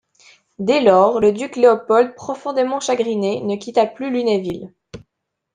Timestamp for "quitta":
3.55-3.85